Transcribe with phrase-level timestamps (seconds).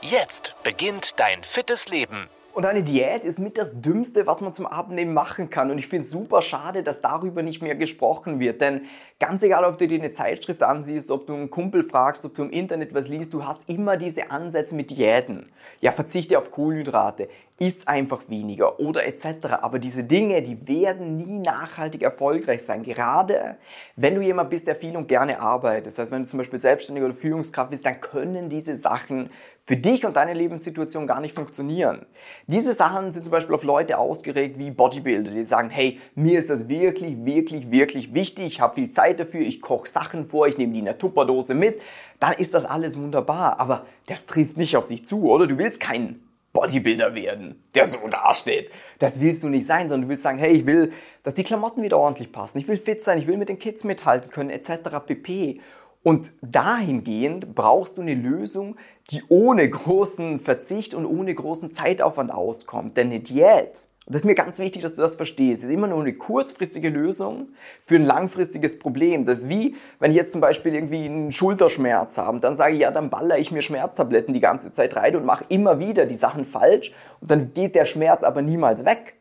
[0.00, 2.28] Jetzt beginnt dein fittes Leben.
[2.54, 5.72] Und eine Diät ist mit das Dümmste, was man zum Abnehmen machen kann.
[5.72, 8.60] Und ich finde es super schade, dass darüber nicht mehr gesprochen wird.
[8.60, 8.82] Denn
[9.18, 12.44] ganz egal, ob du dir eine Zeitschrift ansiehst, ob du einen Kumpel fragst, ob du
[12.44, 15.50] im Internet was liest, du hast immer diese Ansätze mit Diäten.
[15.80, 17.28] Ja, verzichte auf Kohlenhydrate,
[17.58, 19.46] iss einfach weniger oder etc.
[19.60, 22.84] Aber diese Dinge, die werden nie nachhaltig erfolgreich sein.
[22.84, 23.56] Gerade
[23.96, 25.88] wenn du jemand bist, der viel und gerne arbeitet.
[25.88, 29.30] Das heißt, wenn du zum Beispiel selbstständig oder Führungskraft bist, dann können diese Sachen
[29.64, 32.06] für dich und deine Lebenssituation gar nicht funktionieren.
[32.46, 36.48] Diese Sachen sind zum Beispiel auf Leute ausgeregt wie Bodybuilder, die sagen, hey, mir ist
[36.48, 40.56] das wirklich, wirklich, wirklich wichtig, ich habe viel Zeit dafür, ich koche Sachen vor, ich
[40.56, 41.82] nehme die in der Tupperdose mit,
[42.20, 43.60] dann ist das alles wunderbar.
[43.60, 45.46] Aber das trifft nicht auf dich zu, oder?
[45.46, 48.70] Du willst keinen Bodybuilder werden, der so dasteht.
[48.98, 51.82] Das willst du nicht sein, sondern du willst sagen, hey, ich will, dass die Klamotten
[51.82, 54.70] wieder ordentlich passen, ich will fit sein, ich will mit den Kids mithalten können, etc.
[55.06, 55.60] pp.
[56.02, 58.76] Und dahingehend brauchst du eine Lösung,
[59.10, 62.96] die ohne großen Verzicht und ohne großen Zeitaufwand auskommt.
[62.96, 65.86] Denn eine Diät, und das ist mir ganz wichtig, dass du das verstehst, ist immer
[65.86, 67.48] nur eine kurzfristige Lösung
[67.84, 69.26] für ein langfristiges Problem.
[69.26, 72.80] Das ist wie, wenn ich jetzt zum Beispiel irgendwie einen Schulterschmerz habe, dann sage ich,
[72.80, 76.14] ja, dann baller ich mir Schmerztabletten die ganze Zeit rein und mache immer wieder die
[76.14, 79.16] Sachen falsch und dann geht der Schmerz aber niemals weg.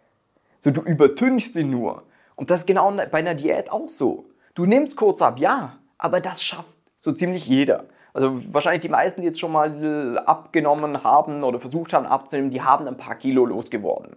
[0.60, 2.04] So, du übertünchst ihn nur.
[2.38, 4.24] Und das ist genau bei einer Diät auch so.
[4.56, 6.70] Du nimmst kurz ab, ja, aber das schafft
[7.02, 7.88] so ziemlich jeder.
[8.14, 12.62] Also wahrscheinlich die meisten, die jetzt schon mal abgenommen haben oder versucht haben abzunehmen, die
[12.62, 14.16] haben ein paar Kilo losgeworden.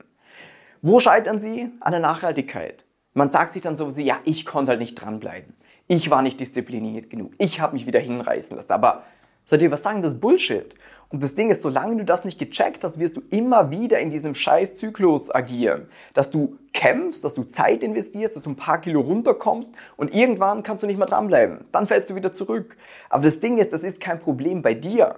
[0.83, 1.71] Wo scheitern sie?
[1.81, 2.85] An der Nachhaltigkeit.
[3.13, 5.55] Man sagt sich dann so, ja, ich konnte halt nicht dranbleiben.
[5.89, 7.33] Ich war nicht diszipliniert genug.
[7.39, 8.73] Ich habe mich wieder hinreißen lassen.
[8.73, 9.03] Aber
[9.45, 10.01] soll ich was sagen?
[10.01, 10.75] Das ist Bullshit.
[11.11, 14.11] Und das Ding ist, solange du das nicht gecheckt hast, wirst du immer wieder in
[14.11, 15.89] diesem scheiß Zyklus agieren.
[16.15, 20.63] Dass du kämpfst, dass du Zeit investierst, dass du ein paar Kilo runterkommst und irgendwann
[20.63, 21.65] kannst du nicht mehr dranbleiben.
[21.73, 22.77] Dann fällst du wieder zurück.
[23.09, 25.17] Aber das Ding ist, das ist kein Problem bei dir.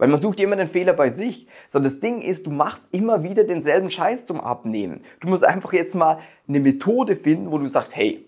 [0.00, 1.46] Weil man sucht immer den Fehler bei sich.
[1.68, 5.04] Sondern das Ding ist, du machst immer wieder denselben Scheiß zum Abnehmen.
[5.20, 8.24] Du musst einfach jetzt mal eine Methode finden, wo du sagst, hey,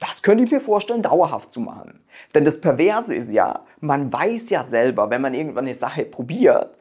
[0.00, 2.00] das könnte ich mir vorstellen, dauerhaft zu machen.
[2.34, 6.76] Denn das Perverse ist ja, man weiß ja selber, wenn man irgendwann eine Sache probiert,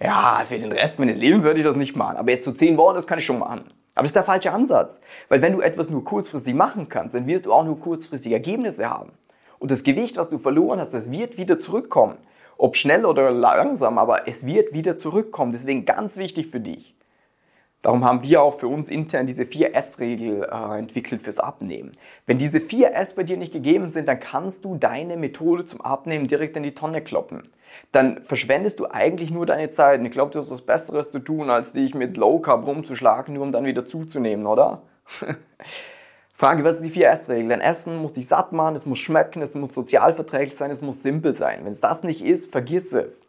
[0.00, 2.16] ja, für den Rest meines Lebens werde ich das nicht machen.
[2.16, 3.60] Aber jetzt so zehn Wochen, das kann ich schon machen.
[3.94, 4.98] Aber das ist der falsche Ansatz.
[5.28, 8.90] Weil wenn du etwas nur kurzfristig machen kannst, dann wirst du auch nur kurzfristige Ergebnisse
[8.90, 9.12] haben.
[9.60, 12.18] Und das Gewicht, was du verloren hast, das wird wieder zurückkommen.
[12.58, 15.52] Ob schnell oder langsam, aber es wird wieder zurückkommen.
[15.52, 16.94] Deswegen ganz wichtig für dich.
[17.82, 21.92] Darum haben wir auch für uns intern diese 4S-Regel äh, entwickelt fürs Abnehmen.
[22.26, 26.26] Wenn diese 4S bei dir nicht gegeben sind, dann kannst du deine Methode zum Abnehmen
[26.26, 27.44] direkt in die Tonne kloppen.
[27.92, 30.02] Dann verschwendest du eigentlich nur deine Zeit.
[30.04, 33.44] Ich glaube, du hast was Besseres zu tun, als dich mit Low Carb rumzuschlagen, nur
[33.44, 34.82] um dann wieder zuzunehmen, oder?
[36.38, 37.48] Frage, was ist die 4S-Regel?
[37.48, 41.02] Dein Essen muss dich satt machen, es muss schmecken, es muss sozialverträglich sein, es muss
[41.02, 41.64] simpel sein.
[41.64, 43.24] Wenn es das nicht ist, vergiss es.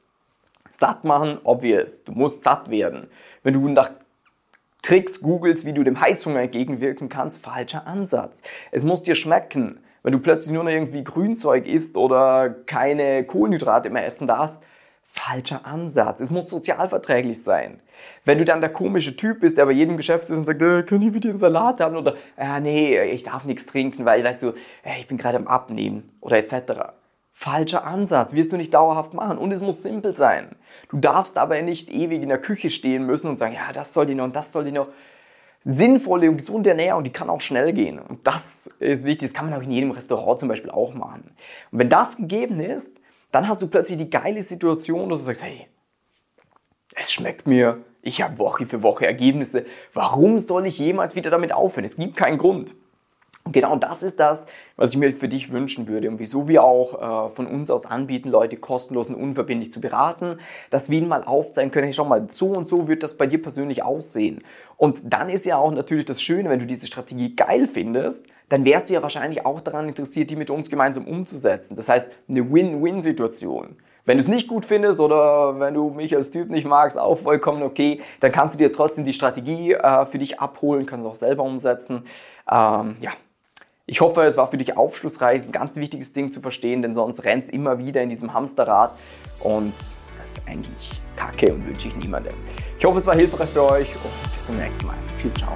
[0.70, 2.04] Satt machen, obvious.
[2.04, 3.08] Du musst satt werden.
[3.42, 3.90] Wenn du nach
[4.84, 8.44] Tricks googelst, wie du dem Heißhunger entgegenwirken kannst, falscher Ansatz.
[8.70, 9.80] Es muss dir schmecken.
[10.04, 14.62] Wenn du plötzlich nur noch irgendwie Grünzeug isst oder keine Kohlenhydrate mehr essen darfst,
[15.12, 16.22] falscher Ansatz.
[16.22, 17.80] Es muss sozialverträglich sein.
[18.26, 20.84] Wenn du dann der komische Typ bist, der bei jedem Geschäft ist und sagt, äh,
[20.84, 21.98] kann ich bitte einen Salat haben?
[21.98, 24.50] Oder, äh, nee, ich darf nichts trinken, weil, weißt du,
[24.84, 26.94] äh, ich bin gerade am Abnehmen oder etc.
[27.34, 29.38] Falscher Ansatz, wirst du nicht dauerhaft machen.
[29.38, 30.56] Und es muss simpel sein.
[30.90, 34.06] Du darfst aber nicht ewig in der Küche stehen müssen und sagen, ja, das soll
[34.06, 34.88] die noch und das soll die noch.
[35.62, 38.00] Sinnvolle und gesunde Ernährung, die kann auch schnell gehen.
[38.00, 39.30] Und das ist wichtig.
[39.30, 41.32] Das kann man auch in jedem Restaurant zum Beispiel auch machen.
[41.72, 42.96] Und wenn das gegeben ist,
[43.32, 45.68] dann hast du plötzlich die geile Situation, dass du sagst, hey,
[46.96, 49.66] es schmeckt mir, ich habe Woche für Woche Ergebnisse.
[49.94, 51.86] Warum soll ich jemals wieder damit aufhören?
[51.86, 52.74] Es gibt keinen Grund.
[53.46, 54.46] Und genau das ist das,
[54.76, 57.86] was ich mir für dich wünschen würde und wieso wir auch äh, von uns aus
[57.86, 60.40] anbieten, Leute kostenlos und unverbindlich zu beraten,
[60.70, 63.28] dass wir ihnen mal aufzeigen können, hey, schau mal, so und so wird das bei
[63.28, 64.44] dir persönlich aussehen.
[64.78, 68.66] Und dann ist ja auch natürlich das Schöne, wenn du diese Strategie geil findest, dann
[68.66, 71.76] wärst du ja wahrscheinlich auch daran interessiert, die mit uns gemeinsam umzusetzen.
[71.76, 73.78] Das heißt, eine Win-Win-Situation.
[74.06, 77.20] Wenn du es nicht gut findest oder wenn du mich als Typ nicht magst, auch
[77.20, 81.12] vollkommen okay, dann kannst du dir trotzdem die Strategie äh, für dich abholen, kannst es
[81.12, 82.06] auch selber umsetzen.
[82.52, 83.12] Ähm, ja,
[83.90, 85.42] ich hoffe, es war für dich aufschlussreich.
[85.42, 88.96] Ein ganz wichtiges Ding zu verstehen, denn sonst rennst du immer wieder in diesem Hamsterrad
[89.40, 92.34] und das ist eigentlich kacke und wünsche ich niemandem.
[92.78, 94.96] Ich hoffe, es war hilfreich für euch und bis zum nächsten Mal.
[95.20, 95.56] Tschüss, ciao.